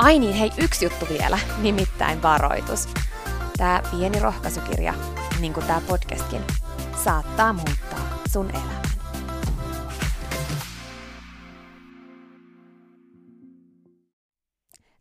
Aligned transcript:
Ai 0.00 0.18
niin, 0.18 0.34
hei, 0.34 0.50
yksi 0.58 0.84
juttu 0.84 1.06
vielä, 1.08 1.38
nimittäin 1.62 2.22
varoitus. 2.22 2.88
Tämä 3.56 3.82
pieni 3.90 4.20
rohkaisukirja, 4.20 4.94
niin 5.40 5.52
kuin 5.52 5.66
tämä 5.66 5.80
podcastkin, 5.88 6.42
saattaa 7.04 7.52
muuttaa 7.52 8.18
sun 8.32 8.50
elämän. 8.50 8.82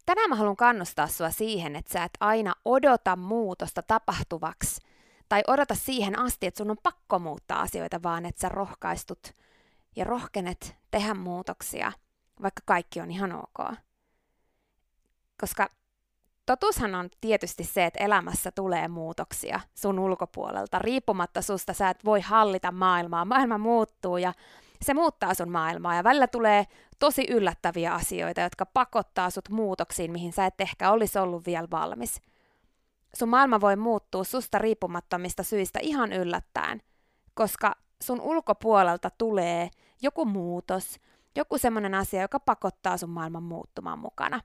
Tänään 0.05 0.29
mä 0.29 0.35
haluan 0.35 0.55
kannustaa 0.55 1.07
sua 1.07 1.29
siihen, 1.29 1.75
että 1.75 1.91
sä 1.91 2.03
et 2.03 2.17
aina 2.19 2.53
odota 2.65 3.15
muutosta 3.15 3.81
tapahtuvaksi 3.81 4.81
tai 5.29 5.43
odota 5.47 5.75
siihen 5.75 6.19
asti, 6.19 6.47
että 6.47 6.57
sun 6.57 6.71
on 6.71 6.77
pakko 6.83 7.19
muuttaa 7.19 7.61
asioita, 7.61 8.03
vaan 8.03 8.25
että 8.25 8.41
sä 8.41 8.49
rohkaistut 8.49 9.31
ja 9.95 10.03
rohkenet 10.03 10.75
tehdä 10.91 11.13
muutoksia, 11.13 11.91
vaikka 12.41 12.61
kaikki 12.65 13.01
on 13.01 13.11
ihan 13.11 13.31
ok. 13.35 13.88
Koska 15.39 15.69
totuushan 16.45 16.95
on 16.95 17.09
tietysti 17.21 17.63
se, 17.63 17.85
että 17.85 18.03
elämässä 18.03 18.51
tulee 18.51 18.87
muutoksia 18.87 19.59
sun 19.75 19.99
ulkopuolelta. 19.99 20.79
Riippumatta 20.79 21.41
susta 21.41 21.73
sä 21.73 21.89
et 21.89 22.05
voi 22.05 22.21
hallita 22.21 22.71
maailmaa. 22.71 23.25
Maailma 23.25 23.57
muuttuu 23.57 24.17
ja 24.17 24.33
se 24.81 24.93
muuttaa 24.93 25.33
sun 25.33 25.51
maailmaa 25.51 25.95
ja 25.95 26.03
välillä 26.03 26.27
tulee 26.27 26.67
tosi 26.99 27.25
yllättäviä 27.29 27.93
asioita, 27.93 28.41
jotka 28.41 28.65
pakottaa 28.65 29.29
sut 29.29 29.49
muutoksiin, 29.49 30.11
mihin 30.11 30.33
sä 30.33 30.45
et 30.45 30.61
ehkä 30.61 30.91
olisi 30.91 31.19
ollut 31.19 31.45
vielä 31.45 31.67
valmis. 31.71 32.21
Sun 33.13 33.29
maailma 33.29 33.61
voi 33.61 33.75
muuttua 33.75 34.23
susta 34.23 34.57
riippumattomista 34.57 35.43
syistä 35.43 35.79
ihan 35.81 36.13
yllättäen, 36.13 36.81
koska 37.33 37.75
sun 38.03 38.21
ulkopuolelta 38.21 39.09
tulee 39.09 39.69
joku 40.01 40.25
muutos, 40.25 40.99
joku 41.35 41.57
semmoinen 41.57 41.93
asia, 41.93 42.21
joka 42.21 42.39
pakottaa 42.39 42.97
sun 42.97 43.09
maailman 43.09 43.43
muuttumaan 43.43 43.99
mukana. 43.99 44.41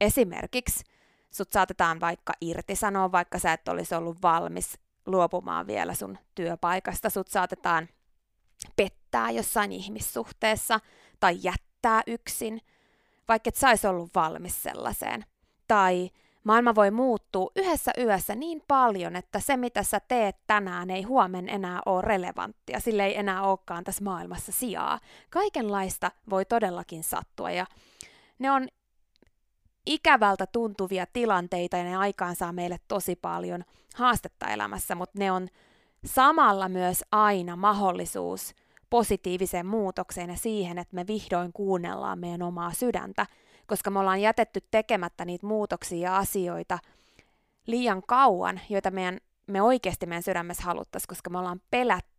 Esimerkiksi 0.00 0.84
sut 1.30 1.52
saatetaan 1.52 2.00
vaikka 2.00 2.32
irtisanoa, 2.40 3.12
vaikka 3.12 3.38
sä 3.38 3.52
et 3.52 3.68
olisi 3.68 3.94
ollut 3.94 4.22
valmis 4.22 4.78
luopumaan 5.06 5.66
vielä 5.66 5.94
sun 5.94 6.18
työpaikasta. 6.34 7.10
Sut 7.10 7.28
saatetaan 7.28 7.88
pettää 8.76 9.30
jossain 9.30 9.72
ihmissuhteessa 9.72 10.80
tai 11.20 11.38
jättää 11.42 12.02
yksin, 12.06 12.60
vaikka 13.28 13.48
et 13.48 13.56
sä 13.56 13.90
ollut 13.90 14.10
valmis 14.14 14.62
sellaiseen. 14.62 15.24
Tai 15.68 16.10
maailma 16.44 16.74
voi 16.74 16.90
muuttua 16.90 17.50
yhdessä 17.56 17.92
yössä 17.98 18.34
niin 18.34 18.62
paljon, 18.68 19.16
että 19.16 19.40
se 19.40 19.56
mitä 19.56 19.82
sä 19.82 20.00
teet 20.00 20.36
tänään 20.46 20.90
ei 20.90 21.02
huomen 21.02 21.48
enää 21.48 21.80
ole 21.86 22.02
relevanttia, 22.02 22.80
sille 22.80 23.06
ei 23.06 23.18
enää 23.18 23.42
olekaan 23.42 23.84
tässä 23.84 24.04
maailmassa 24.04 24.52
sijaa. 24.52 25.00
Kaikenlaista 25.30 26.10
voi 26.30 26.44
todellakin 26.44 27.04
sattua 27.04 27.50
ja 27.50 27.66
ne 28.38 28.50
on 28.50 28.68
ikävältä 29.86 30.46
tuntuvia 30.46 31.06
tilanteita 31.12 31.76
ja 31.76 31.84
ne 31.84 31.96
aikaansaa 31.96 32.52
meille 32.52 32.80
tosi 32.88 33.16
paljon 33.16 33.64
haastetta 33.94 34.48
elämässä, 34.48 34.94
mutta 34.94 35.18
ne 35.18 35.32
on 35.32 35.48
samalla 36.04 36.68
myös 36.68 37.04
aina 37.12 37.56
mahdollisuus 37.56 38.54
positiiviseen 38.90 39.66
muutokseen 39.66 40.30
ja 40.30 40.36
siihen, 40.36 40.78
että 40.78 40.96
me 40.96 41.06
vihdoin 41.06 41.52
kuunnellaan 41.52 42.18
meidän 42.18 42.42
omaa 42.42 42.72
sydäntä, 42.72 43.26
koska 43.66 43.90
me 43.90 43.98
ollaan 43.98 44.20
jätetty 44.20 44.60
tekemättä 44.70 45.24
niitä 45.24 45.46
muutoksia 45.46 46.10
ja 46.10 46.16
asioita 46.16 46.78
liian 47.66 48.02
kauan, 48.06 48.60
joita 48.68 48.90
meidän, 48.90 49.18
me 49.46 49.62
oikeasti 49.62 50.06
meidän 50.06 50.22
sydämessä 50.22 50.62
haluttaisiin, 50.62 51.08
koska 51.08 51.30
me 51.30 51.38
ollaan 51.38 51.62
pelätty 51.70 52.09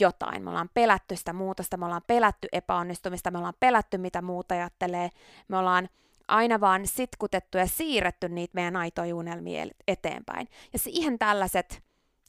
jotain. 0.00 0.42
Me 0.44 0.50
ollaan 0.50 0.70
pelätty 0.74 1.16
sitä 1.16 1.32
muutosta, 1.32 1.76
me 1.76 1.84
ollaan 1.84 2.02
pelätty 2.06 2.48
epäonnistumista, 2.52 3.30
me 3.30 3.38
ollaan 3.38 3.54
pelätty 3.60 3.98
mitä 3.98 4.22
muuta 4.22 4.54
ajattelee, 4.54 5.10
me 5.48 5.58
ollaan 5.58 5.88
aina 6.28 6.60
vaan 6.60 6.86
sitkutettu 6.86 7.58
ja 7.58 7.66
siirretty 7.66 8.28
niitä 8.28 8.54
meidän 8.54 8.76
aitoja 8.76 9.16
unelmia 9.16 9.66
eteenpäin. 9.88 10.48
Ja 10.72 10.78
siihen 10.78 11.18
tällaiset 11.18 11.82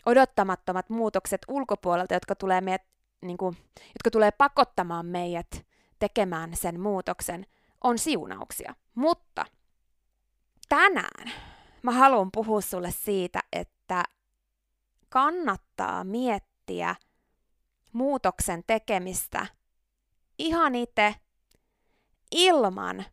odottamattomat 0.05 0.89
muutokset 0.89 1.41
ulkopuolelta, 1.47 2.13
jotka 2.13 2.35
tulee, 2.35 2.61
meidät, 2.61 2.83
niin 3.21 3.37
kuin, 3.37 3.57
jotka 3.79 4.11
tulee 4.11 4.31
pakottamaan 4.31 5.05
meidät 5.05 5.65
tekemään 5.99 6.55
sen 6.55 6.79
muutoksen, 6.79 7.45
on 7.83 7.97
siunauksia. 7.97 8.75
Mutta 8.95 9.45
tänään 10.69 11.31
mä 11.83 11.91
haluan 11.91 12.31
puhua 12.31 12.61
sulle 12.61 12.91
siitä, 12.91 13.39
että 13.53 14.03
kannattaa 15.09 16.03
miettiä 16.03 16.95
muutoksen 17.95 18.63
tekemistä 18.67 19.47
ihan 20.39 20.75
itse 20.75 21.15
ilman 22.31 23.05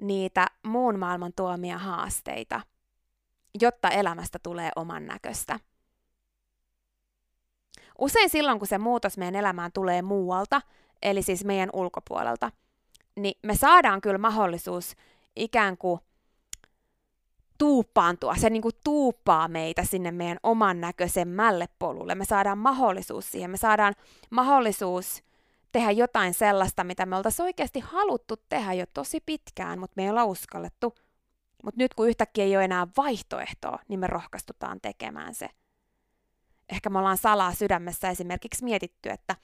niitä 0.00 0.46
muun 0.66 0.98
maailman 0.98 1.32
tuomia 1.36 1.78
haasteita, 1.78 2.60
jotta 3.60 3.88
elämästä 3.88 4.38
tulee 4.38 4.70
oman 4.76 5.06
näköistä. 5.06 5.60
Usein 7.98 8.30
silloin, 8.30 8.58
kun 8.58 8.68
se 8.68 8.78
muutos 8.78 9.18
meidän 9.18 9.34
elämään 9.34 9.72
tulee 9.72 10.02
muualta, 10.02 10.60
eli 11.02 11.22
siis 11.22 11.44
meidän 11.44 11.70
ulkopuolelta, 11.72 12.52
niin 13.16 13.38
me 13.42 13.56
saadaan 13.56 14.00
kyllä 14.00 14.18
mahdollisuus 14.18 14.96
ikään 15.36 15.78
kuin 15.78 16.00
tuuppaantua, 17.58 18.34
se 18.36 18.50
niin 18.50 18.62
kuin 18.62 18.74
tuuppaa 18.84 19.48
meitä 19.48 19.84
sinne 19.84 20.10
meidän 20.10 20.38
oman 20.42 20.80
näköisemmälle 20.80 21.68
polulle. 21.78 22.14
Me 22.14 22.24
saadaan 22.24 22.58
mahdollisuus 22.58 23.32
siihen, 23.32 23.50
me 23.50 23.56
saadaan 23.56 23.94
mahdollisuus 24.30 25.22
tehdä 25.72 25.90
jotain 25.90 26.34
sellaista, 26.34 26.84
mitä 26.84 27.06
me 27.06 27.16
oltaisiin 27.16 27.44
oikeasti 27.44 27.80
haluttu 27.80 28.36
tehdä 28.48 28.72
jo 28.72 28.84
tosi 28.94 29.20
pitkään, 29.26 29.78
mutta 29.78 29.94
me 29.96 30.02
ei 30.02 30.10
olla 30.10 30.24
uskallettu. 30.24 30.94
Mutta 31.64 31.78
nyt 31.78 31.94
kun 31.94 32.08
yhtäkkiä 32.08 32.44
ei 32.44 32.56
ole 32.56 32.64
enää 32.64 32.86
vaihtoehtoa, 32.96 33.78
niin 33.88 34.00
me 34.00 34.06
rohkaistutaan 34.06 34.80
tekemään 34.80 35.34
se. 35.34 35.48
Ehkä 36.68 36.90
me 36.90 36.98
ollaan 36.98 37.18
salaa 37.18 37.54
sydämessä 37.54 38.10
esimerkiksi 38.10 38.64
mietitty, 38.64 39.10
että 39.10 39.36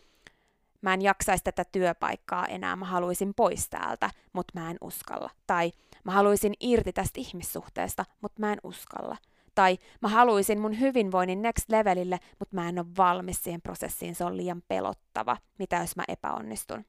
mä 0.83 0.95
en 0.95 1.03
jaksaisi 1.03 1.45
tätä 1.45 1.65
työpaikkaa 1.65 2.47
enää, 2.47 2.77
mä 2.77 2.85
haluaisin 2.85 3.35
pois 3.35 3.69
täältä, 3.69 4.11
mutta 4.33 4.61
mä 4.61 4.71
en 4.71 4.77
uskalla. 4.81 5.31
Tai 5.47 5.73
mä 6.05 6.12
haluaisin 6.12 6.55
irti 6.61 6.93
tästä 6.93 7.20
ihmissuhteesta, 7.20 8.05
mutta 8.20 8.41
mä 8.41 8.52
en 8.52 8.58
uskalla. 8.62 9.17
Tai 9.55 9.79
mä 10.00 10.08
haluaisin 10.08 10.61
mun 10.61 10.81
hyvinvoinnin 10.81 11.43
next 11.43 11.70
levelille, 11.70 12.19
mutta 12.38 12.56
mä 12.56 12.69
en 12.69 12.79
ole 12.79 12.87
valmis 12.97 13.44
siihen 13.44 13.62
prosessiin, 13.62 14.14
se 14.14 14.25
on 14.25 14.37
liian 14.37 14.62
pelottava, 14.69 15.37
mitä 15.58 15.76
jos 15.76 15.97
mä 15.97 16.05
epäonnistun. 16.08 16.85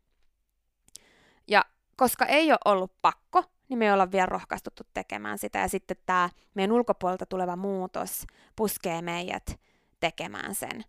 Ja 1.48 1.66
koska 1.96 2.26
ei 2.26 2.52
ole 2.52 2.60
ollut 2.66 2.92
pakko, 3.02 3.44
niin 3.70 3.78
me 3.78 3.86
ei 3.86 3.94
olla 3.94 4.12
vielä 4.12 4.26
rohkaistuttu 4.26 4.84
tekemään 4.94 5.38
sitä. 5.38 5.60
Ja 5.60 5.68
sitten 5.68 5.98
tämä 6.06 6.30
meidän 6.54 6.72
ulkopuolelta 6.72 7.26
tuleva 7.26 7.56
muutos 7.56 8.28
puskee 8.56 9.02
meidät 9.02 9.60
tekemään 10.00 10.56
sen. 10.56 10.84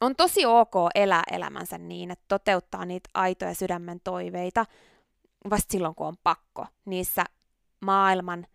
On 0.00 0.16
tosi 0.16 0.46
ok 0.46 0.74
elää 0.94 1.22
elämänsä 1.30 1.78
niin, 1.78 2.10
että 2.10 2.24
toteuttaa 2.28 2.84
niitä 2.84 3.10
aitoja 3.14 3.54
sydämen 3.54 4.00
toiveita 4.04 4.64
vasta 5.50 5.72
silloin, 5.72 5.94
kun 5.94 6.06
on 6.06 6.16
pakko. 6.22 6.66
Niissä 6.84 7.24
maailman 7.80 8.46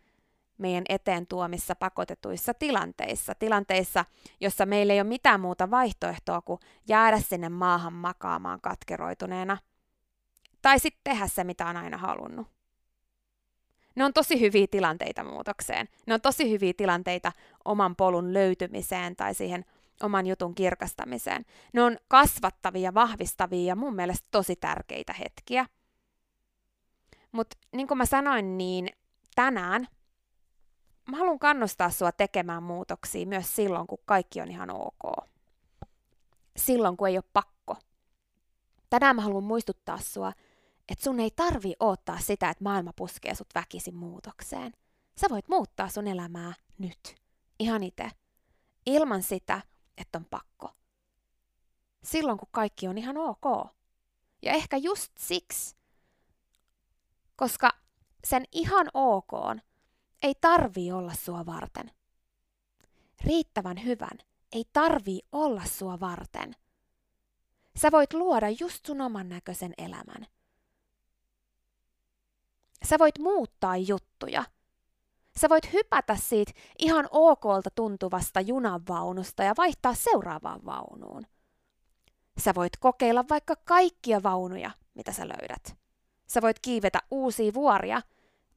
meidän 0.57 0.83
eteen 0.89 1.27
tuomissa 1.27 1.75
pakotetuissa 1.75 2.53
tilanteissa, 2.53 3.35
tilanteissa, 3.35 4.05
jossa 4.39 4.65
meillä 4.65 4.93
ei 4.93 5.01
ole 5.01 5.07
mitään 5.07 5.39
muuta 5.39 5.71
vaihtoehtoa 5.71 6.41
kuin 6.41 6.59
jäädä 6.87 7.19
sinne 7.19 7.49
maahan 7.49 7.93
makaamaan 7.93 8.61
katkeroituneena, 8.61 9.57
tai 10.61 10.79
sitten 10.79 11.01
tehdä 11.03 11.27
se, 11.27 11.43
mitä 11.43 11.67
on 11.67 11.77
aina 11.77 11.97
halunnut. 11.97 12.47
Ne 13.95 14.05
on 14.05 14.13
tosi 14.13 14.39
hyviä 14.39 14.67
tilanteita 14.71 15.23
muutokseen. 15.23 15.87
Ne 16.07 16.13
on 16.13 16.21
tosi 16.21 16.51
hyviä 16.51 16.73
tilanteita 16.77 17.31
oman 17.65 17.95
polun 17.95 18.33
löytymiseen 18.33 19.15
tai 19.15 19.33
siihen 19.33 19.65
oman 20.03 20.27
jutun 20.27 20.55
kirkastamiseen. 20.55 21.45
Ne 21.73 21.81
on 21.83 21.97
kasvattavia, 22.07 22.93
vahvistavia 22.93 23.67
ja 23.67 23.75
mun 23.75 23.95
mielestä 23.95 24.27
tosi 24.31 24.55
tärkeitä 24.55 25.13
hetkiä. 25.13 25.65
Mutta 27.35 27.57
niin 27.71 27.87
kuin 27.87 27.97
mä 27.97 28.05
sanoin, 28.05 28.57
niin 28.57 28.89
tänään 29.35 29.87
mä 31.09 31.17
haluan 31.17 31.39
kannustaa 31.39 31.89
sua 31.89 32.11
tekemään 32.11 32.63
muutoksia 32.63 33.25
myös 33.25 33.55
silloin, 33.55 33.87
kun 33.87 33.97
kaikki 34.05 34.41
on 34.41 34.51
ihan 34.51 34.69
ok. 34.69 35.27
Silloin, 36.57 36.97
kun 36.97 37.07
ei 37.07 37.17
ole 37.17 37.23
pakko. 37.33 37.77
Tänään 38.89 39.15
mä 39.15 39.21
haluan 39.21 39.43
muistuttaa 39.43 39.97
sua, 39.99 40.33
että 40.89 41.03
sun 41.03 41.19
ei 41.19 41.31
tarvi 41.31 41.73
odottaa 41.79 42.19
sitä, 42.19 42.49
että 42.49 42.63
maailma 42.63 42.93
puskee 42.95 43.35
sut 43.35 43.55
väkisin 43.55 43.95
muutokseen. 43.95 44.73
Sä 45.21 45.27
voit 45.29 45.47
muuttaa 45.47 45.89
sun 45.89 46.07
elämää 46.07 46.53
nyt. 46.77 47.15
Ihan 47.59 47.83
itse. 47.83 48.09
Ilman 48.85 49.23
sitä, 49.23 49.61
että 49.97 50.17
on 50.17 50.25
pakko. 50.25 50.71
Silloin, 52.03 52.37
kun 52.37 52.47
kaikki 52.51 52.87
on 52.87 52.97
ihan 52.97 53.17
ok. 53.17 53.67
Ja 54.41 54.51
ehkä 54.51 54.77
just 54.77 55.11
siksi, 55.17 55.75
koska 57.35 57.69
sen 58.23 58.45
ihan 58.51 58.89
ok 58.93 59.31
ei 60.23 60.35
tarvii 60.41 60.91
olla 60.91 61.13
sua 61.13 61.45
varten. 61.45 61.91
Riittävän 63.23 63.83
hyvän 63.83 64.17
ei 64.51 64.65
tarvii 64.73 65.21
olla 65.31 65.65
sua 65.65 65.99
varten. 65.99 66.55
Sä 67.75 67.91
voit 67.91 68.13
luoda 68.13 68.49
just 68.49 68.85
sun 68.85 69.01
oman 69.01 69.29
näköisen 69.29 69.73
elämän. 69.77 70.27
Sä 72.83 72.99
voit 72.99 73.19
muuttaa 73.19 73.77
juttuja. 73.77 74.43
Sä 75.39 75.49
voit 75.49 75.73
hypätä 75.73 76.15
siitä 76.15 76.51
ihan 76.79 77.07
okolta 77.11 77.69
tuntuvasta 77.69 78.41
junanvaunusta 78.41 79.43
ja 79.43 79.53
vaihtaa 79.57 79.93
seuraavaan 79.93 80.65
vaunuun. 80.65 81.27
Sä 82.37 82.55
voit 82.55 82.77
kokeilla 82.77 83.25
vaikka 83.29 83.55
kaikkia 83.55 84.23
vaunuja, 84.23 84.71
mitä 84.93 85.11
sä 85.11 85.27
löydät. 85.27 85.84
Sä 86.27 86.41
voit 86.41 86.59
kiivetä 86.59 86.99
uusia 87.11 87.53
vuoria, 87.53 88.01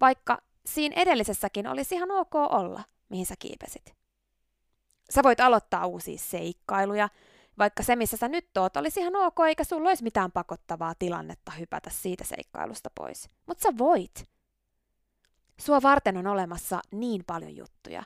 vaikka 0.01 0.39
siinä 0.67 0.95
edellisessäkin 0.97 1.67
olisi 1.67 1.95
ihan 1.95 2.11
ok 2.11 2.35
olla, 2.35 2.83
mihin 3.09 3.27
sä 3.27 3.35
kiipesit. 3.39 3.95
Sä 5.11 5.23
voit 5.23 5.41
aloittaa 5.41 5.87
uusia 5.87 6.19
seikkailuja, 6.19 7.09
vaikka 7.59 7.83
se, 7.83 7.97
missä 7.97 8.17
sä 8.17 8.29
nyt 8.29 8.57
oot, 8.57 8.77
olisi 8.77 9.01
ihan 9.01 9.17
ok, 9.17 9.37
eikä 9.49 9.65
sulla 9.65 9.89
olisi 9.89 10.03
mitään 10.03 10.33
pakottavaa 10.33 10.95
tilannetta 10.99 11.53
hypätä 11.53 11.91
siitä 11.91 12.25
seikkailusta 12.25 12.91
pois. 12.95 13.31
Mutta 13.47 13.63
sä 13.63 13.79
voit. 13.79 14.29
Sua 15.61 15.83
varten 15.83 16.17
on 16.17 16.27
olemassa 16.27 16.81
niin 16.93 17.25
paljon 17.27 17.57
juttuja. 17.57 18.03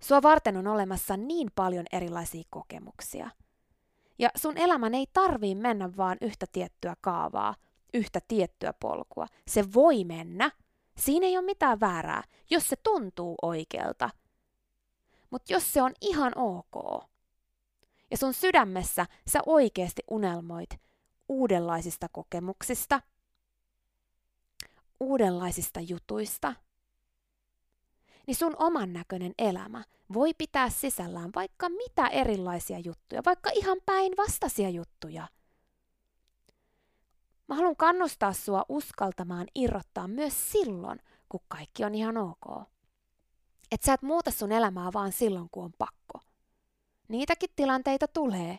Sua 0.00 0.22
varten 0.22 0.56
on 0.56 0.66
olemassa 0.66 1.16
niin 1.16 1.50
paljon 1.54 1.84
erilaisia 1.92 2.42
kokemuksia. 2.50 3.30
Ja 4.18 4.30
sun 4.36 4.58
elämän 4.58 4.94
ei 4.94 5.06
tarvii 5.12 5.54
mennä 5.54 5.96
vaan 5.96 6.18
yhtä 6.20 6.46
tiettyä 6.52 6.96
kaavaa, 7.00 7.54
yhtä 7.94 8.20
tiettyä 8.28 8.72
polkua. 8.72 9.26
Se 9.48 9.72
voi 9.74 10.04
mennä. 10.04 10.50
Siinä 10.96 11.26
ei 11.26 11.36
ole 11.38 11.46
mitään 11.46 11.80
väärää, 11.80 12.22
jos 12.50 12.68
se 12.68 12.76
tuntuu 12.76 13.34
oikealta. 13.42 14.10
Mutta 15.30 15.52
jos 15.52 15.72
se 15.72 15.82
on 15.82 15.92
ihan 16.00 16.32
ok, 16.38 17.04
ja 18.10 18.16
sun 18.16 18.34
sydämessä 18.34 19.06
sä 19.26 19.40
oikeasti 19.46 20.02
unelmoit 20.10 20.70
uudenlaisista 21.28 22.08
kokemuksista, 22.08 23.00
uudenlaisista 25.00 25.80
jutuista, 25.80 26.54
niin 28.26 28.34
sun 28.34 28.56
oman 28.58 28.92
näköinen 28.92 29.32
elämä 29.38 29.84
voi 30.12 30.34
pitää 30.38 30.70
sisällään 30.70 31.30
vaikka 31.34 31.68
mitä 31.68 32.06
erilaisia 32.06 32.78
juttuja, 32.78 33.22
vaikka 33.26 33.50
ihan 33.54 33.78
päinvastaisia 33.86 34.70
juttuja. 34.70 35.28
Mä 37.52 37.56
haluan 37.56 37.76
kannustaa 37.76 38.32
sua 38.32 38.64
uskaltamaan 38.68 39.46
irrottaa 39.54 40.08
myös 40.08 40.52
silloin, 40.52 41.00
kun 41.28 41.40
kaikki 41.48 41.84
on 41.84 41.94
ihan 41.94 42.16
ok. 42.16 42.68
Et 43.72 43.82
sä 43.82 43.92
et 43.92 44.02
muuta 44.02 44.30
sun 44.30 44.52
elämää 44.52 44.90
vaan 44.92 45.12
silloin, 45.12 45.48
kun 45.50 45.64
on 45.64 45.72
pakko. 45.78 46.20
Niitäkin 47.08 47.50
tilanteita 47.56 48.08
tulee. 48.08 48.58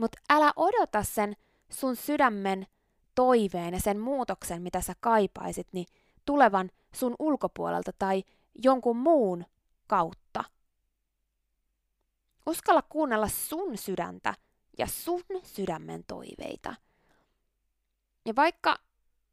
Mutta 0.00 0.18
älä 0.30 0.52
odota 0.56 1.02
sen 1.02 1.36
sun 1.70 1.96
sydämen 1.96 2.66
toiveen 3.14 3.74
ja 3.74 3.80
sen 3.80 4.00
muutoksen, 4.00 4.62
mitä 4.62 4.80
sä 4.80 4.94
kaipaisit, 5.00 5.68
niin 5.72 5.86
tulevan 6.24 6.70
sun 6.94 7.16
ulkopuolelta 7.18 7.92
tai 7.98 8.24
jonkun 8.54 8.96
muun 8.96 9.44
kautta. 9.86 10.44
Uskalla 12.46 12.82
kuunnella 12.82 13.28
sun 13.28 13.78
sydäntä 13.78 14.34
ja 14.78 14.86
sun 14.86 15.22
sydämen 15.42 16.04
toiveita. 16.06 16.74
Ja 18.28 18.36
vaikka 18.36 18.78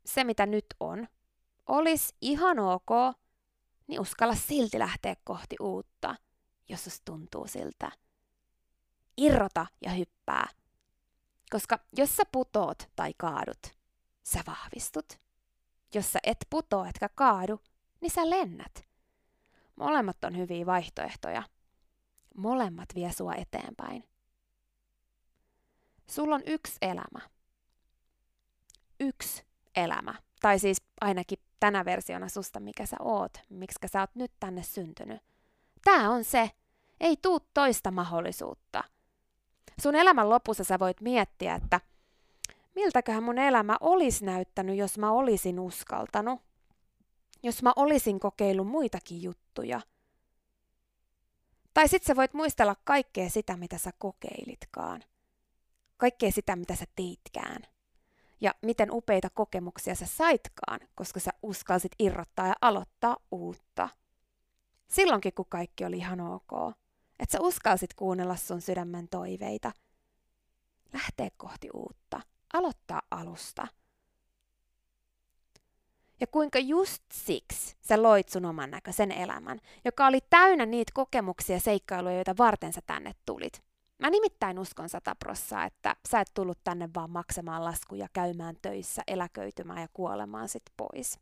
se, 0.05 0.23
mitä 0.23 0.45
nyt 0.45 0.65
on, 0.79 1.07
olisi 1.67 2.15
ihan 2.21 2.59
ok, 2.59 2.89
niin 3.87 3.99
uskalla 3.99 4.35
silti 4.35 4.79
lähteä 4.79 5.15
kohti 5.23 5.55
uutta, 5.59 6.15
jos 6.69 6.83
se 6.83 6.91
tuntuu 7.05 7.47
siltä 7.47 7.91
irrota 9.17 9.65
ja 9.81 9.91
hyppää. 9.91 10.47
Koska 11.49 11.79
jos 11.97 12.15
sä 12.15 12.23
putoot 12.31 12.89
tai 12.95 13.13
kaadut, 13.17 13.77
sä 14.23 14.43
vahvistut. 14.47 15.19
Jos 15.93 16.11
sä 16.11 16.19
et 16.23 16.37
putoa 16.49 16.87
etkä 16.87 17.09
kaadu, 17.15 17.61
niin 18.01 18.11
sä 18.11 18.29
lennät. 18.29 18.87
Molemmat 19.75 20.23
on 20.23 20.37
hyviä 20.37 20.65
vaihtoehtoja. 20.65 21.43
Molemmat 22.37 22.89
vie 22.95 23.11
sua 23.11 23.33
eteenpäin. 23.35 24.03
Sulla 26.09 26.35
on 26.35 26.43
yksi 26.45 26.77
elämä. 26.81 27.34
Yksi 28.99 29.43
elämä. 29.75 30.15
Tai 30.41 30.59
siis 30.59 30.77
ainakin 31.01 31.39
tänä 31.59 31.85
versiona 31.85 32.29
susta, 32.29 32.59
mikä 32.59 32.85
sä 32.85 32.97
oot, 32.99 33.37
miksi 33.49 33.79
sä 33.85 33.99
oot 33.99 34.15
nyt 34.15 34.31
tänne 34.39 34.63
syntynyt. 34.63 35.21
Tää 35.83 36.09
on 36.09 36.23
se. 36.23 36.51
Ei 36.99 37.17
tuu 37.21 37.39
toista 37.53 37.91
mahdollisuutta– 37.91 38.83
sun 39.81 39.95
elämän 39.95 40.29
lopussa 40.29 40.63
sä 40.63 40.79
voit 40.79 41.01
miettiä, 41.01 41.55
että 41.55 41.81
miltäköhän 42.75 43.23
mun 43.23 43.37
elämä 43.37 43.77
olisi 43.79 44.25
näyttänyt, 44.25 44.77
jos 44.77 44.97
mä 44.97 45.11
olisin 45.11 45.59
uskaltanut. 45.59 46.41
Jos 47.43 47.63
mä 47.63 47.73
olisin 47.75 48.19
kokeillut 48.19 48.67
muitakin 48.67 49.21
juttuja. 49.23 49.81
Tai 51.73 51.87
sit 51.87 52.03
sä 52.03 52.15
voit 52.15 52.33
muistella 52.33 52.75
kaikkea 52.83 53.29
sitä, 53.29 53.57
mitä 53.57 53.77
sä 53.77 53.91
kokeilitkaan. 53.97 55.03
Kaikkea 55.97 56.31
sitä, 56.31 56.55
mitä 56.55 56.75
sä 56.75 56.85
teitkään. 56.95 57.61
Ja 58.45 58.53
miten 58.61 58.91
upeita 58.91 59.29
kokemuksia 59.29 59.95
sä 59.95 60.05
saitkaan, 60.05 60.79
koska 60.95 61.19
sä 61.19 61.31
uskalsit 61.43 61.91
irrottaa 61.99 62.47
ja 62.47 62.55
aloittaa 62.61 63.17
uutta. 63.31 63.89
Silloinkin, 64.87 65.33
kun 65.33 65.45
kaikki 65.49 65.85
oli 65.85 65.97
ihan 65.97 66.21
ok. 66.21 66.51
Että 67.19 67.33
sä 67.33 67.41
uskalsit 67.41 67.93
kuunnella 67.93 68.35
sun 68.35 68.61
sydämen 68.61 69.07
toiveita. 69.07 69.71
Lähteä 70.93 71.29
kohti 71.37 71.69
uutta. 71.73 72.21
Aloittaa 72.53 73.01
alusta. 73.11 73.67
Ja 76.19 76.27
kuinka 76.27 76.59
just 76.59 77.03
siksi 77.13 77.75
sä 77.81 78.03
loit 78.03 78.29
sun 78.29 78.45
oman 78.45 78.71
näköisen 78.71 79.11
elämän, 79.11 79.59
joka 79.85 80.07
oli 80.07 80.19
täynnä 80.29 80.65
niitä 80.65 80.91
kokemuksia 80.95 81.55
ja 81.55 81.59
seikkailuja, 81.59 82.15
joita 82.15 82.37
varten 82.37 82.73
sä 82.73 82.81
tänne 82.85 83.15
tulit. 83.25 83.63
Mä 83.99 84.09
nimittäin 84.09 84.59
uskon 84.59 84.89
sata 84.89 85.15
prossaa, 85.15 85.65
että 85.65 85.95
sä 86.09 86.19
et 86.19 86.31
tullut 86.33 86.59
tänne 86.63 86.89
vaan 86.95 87.09
maksamaan 87.09 87.65
laskuja, 87.65 88.07
käymään 88.13 88.55
töissä, 88.61 89.03
eläköitymään 89.07 89.81
ja 89.81 89.87
kuolemaan 89.93 90.49
sit 90.49 90.63
pois. 90.77 91.19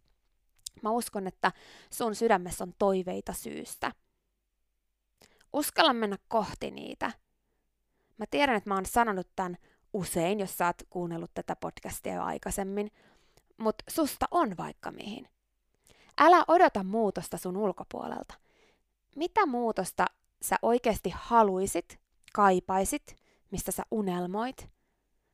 Mä 0.82 0.92
uskon, 0.92 1.28
että 1.28 1.52
sun 1.90 2.16
sydämessä 2.16 2.64
on 2.64 2.74
toiveita 2.80 3.34
syystä. 3.34 3.92
Uskalla 5.54 5.94
mennä 5.94 6.18
kohti 6.28 6.72
niitä. 6.72 7.12
Mä 8.18 8.26
tiedän, 8.32 8.56
että 8.56 8.70
mä 8.70 8.76
oon 8.76 8.86
sanonut 8.86 9.28
tämän 9.36 9.58
usein, 9.94 10.40
jos 10.40 10.58
sä 10.58 10.66
oot 10.66 10.84
kuunnellut 10.90 11.34
tätä 11.34 11.56
podcastia 11.56 12.14
jo 12.14 12.24
aikaisemmin, 12.24 12.92
mutta 13.58 13.84
susta 13.90 14.26
on 14.32 14.58
vaikka 14.58 14.92
mihin. 14.92 15.28
Älä 16.18 16.46
odota 16.48 16.84
muutosta 16.84 17.38
sun 17.38 17.58
ulkopuolelta. 17.58 18.34
Mitä 19.16 19.46
muutosta 19.46 20.06
sä 20.42 20.56
oikeasti 20.62 21.14
haluisit, 21.16 22.03
kaipaisit, 22.34 23.16
mistä 23.52 23.72
sä 23.72 23.84
unelmoit, 23.92 24.70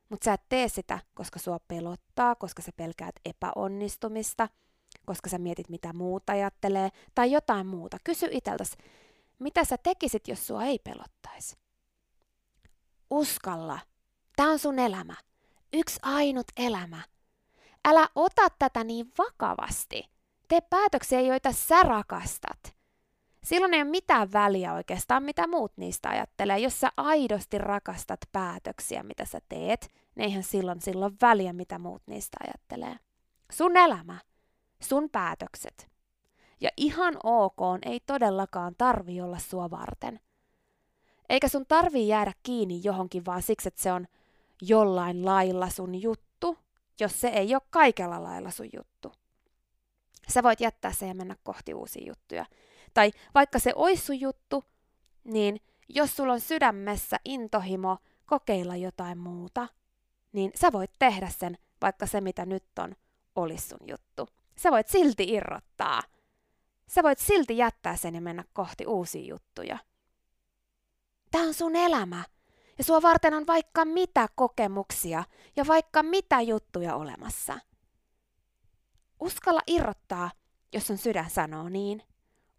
mutta 0.09 0.25
sä 0.25 0.33
et 0.33 0.41
tee 0.49 0.67
sitä, 0.67 0.99
koska 1.13 1.39
sua 1.39 1.59
pelottaa, 1.67 2.35
koska 2.35 2.61
sä 2.61 2.71
pelkäät 2.77 3.15
epäonnistumista, 3.25 4.49
koska 5.05 5.29
sä 5.29 5.37
mietit, 5.37 5.69
mitä 5.69 5.93
muuta 5.93 6.33
ajattelee, 6.33 6.89
tai 7.15 7.31
jotain 7.31 7.67
muuta. 7.67 7.97
Kysy 8.03 8.27
iteltäs, 8.31 8.77
mitä 9.39 9.65
sä 9.65 9.77
tekisit, 9.77 10.27
jos 10.27 10.47
sua 10.47 10.63
ei 10.63 10.79
pelottaisi? 10.79 11.57
Uskalla. 13.09 13.79
Tämä 14.35 14.51
on 14.51 14.59
sun 14.59 14.79
elämä. 14.79 15.15
Yksi 15.73 15.99
ainut 16.01 16.47
elämä. 16.57 17.01
Älä 17.85 18.09
ota 18.15 18.49
tätä 18.59 18.83
niin 18.83 19.11
vakavasti. 19.17 20.03
Tee 20.47 20.61
päätöksiä, 20.61 21.21
joita 21.21 21.51
sä 21.51 21.83
rakastat. 21.83 22.78
Silloin 23.49 23.73
ei 23.73 23.81
ole 23.81 23.89
mitään 23.89 24.31
väliä 24.31 24.73
oikeastaan, 24.73 25.23
mitä 25.23 25.47
muut 25.47 25.71
niistä 25.77 26.09
ajattelee. 26.09 26.59
Jos 26.59 26.79
sä 26.79 26.91
aidosti 26.97 27.57
rakastat 27.57 28.19
päätöksiä, 28.31 29.03
mitä 29.03 29.25
sä 29.25 29.39
teet, 29.49 29.89
niin 30.15 30.23
eihän 30.23 30.43
silloin 30.43 30.81
silloin 30.81 31.17
väliä, 31.21 31.53
mitä 31.53 31.79
muut 31.79 32.01
niistä 32.07 32.37
ajattelee. 32.43 32.95
Sun 33.51 33.77
elämä, 33.77 34.17
sun 34.81 35.09
päätökset. 35.09 35.89
Ja 36.61 36.69
ihan 36.77 37.17
ok 37.23 37.57
ei 37.85 37.99
todellakaan 37.99 38.75
tarvi 38.77 39.21
olla 39.21 39.39
sua 39.39 39.69
varten. 39.69 40.19
Eikä 41.29 41.47
sun 41.47 41.65
tarvii 41.65 42.07
jäädä 42.07 42.33
kiinni 42.43 42.81
johonkin 42.83 43.25
vaan 43.25 43.41
siksi, 43.41 43.67
että 43.67 43.81
se 43.81 43.91
on 43.91 44.07
jollain 44.61 45.25
lailla 45.25 45.69
sun 45.69 46.01
juttu, 46.01 46.57
jos 46.99 47.21
se 47.21 47.27
ei 47.27 47.55
ole 47.55 47.61
kaikella 47.69 48.23
lailla 48.23 48.51
sun 48.51 48.69
juttu. 48.73 49.13
Sä 50.27 50.43
voit 50.43 50.61
jättää 50.61 50.91
se 50.93 51.07
ja 51.07 51.15
mennä 51.15 51.35
kohti 51.43 51.73
uusia 51.73 52.07
juttuja. 52.07 52.45
Tai 52.93 53.11
vaikka 53.35 53.59
se 53.59 53.73
olisi 53.75 54.05
sun 54.05 54.19
juttu, 54.19 54.65
niin 55.23 55.61
jos 55.89 56.15
sulla 56.15 56.33
on 56.33 56.39
sydämessä 56.39 57.17
intohimo 57.25 57.97
kokeilla 58.25 58.75
jotain 58.75 59.17
muuta, 59.17 59.67
niin 60.33 60.51
sä 60.55 60.71
voit 60.71 60.91
tehdä 60.99 61.29
sen, 61.29 61.57
vaikka 61.81 62.05
se 62.05 62.21
mitä 62.21 62.45
nyt 62.45 62.63
on, 62.79 62.95
olisi 63.35 63.67
sun 63.67 63.87
juttu. 63.87 64.27
Sä 64.57 64.71
voit 64.71 64.87
silti 64.87 65.23
irrottaa. 65.23 66.01
Sä 66.87 67.03
voit 67.03 67.19
silti 67.19 67.57
jättää 67.57 67.95
sen 67.95 68.15
ja 68.15 68.21
mennä 68.21 68.43
kohti 68.53 68.85
uusia 68.85 69.25
juttuja. 69.25 69.77
Tämä 71.31 71.43
on 71.43 71.53
sun 71.53 71.75
elämä. 71.75 72.23
Ja 72.77 72.83
sua 72.83 73.01
varten 73.01 73.33
on 73.33 73.47
vaikka 73.47 73.85
mitä 73.85 74.27
kokemuksia 74.35 75.23
ja 75.55 75.67
vaikka 75.67 76.03
mitä 76.03 76.41
juttuja 76.41 76.95
olemassa. 76.95 77.59
Uskalla 79.19 79.61
irrottaa, 79.67 80.31
jos 80.73 80.87
sun 80.87 80.97
sydän 80.97 81.29
sanoo 81.29 81.69
niin. 81.69 82.03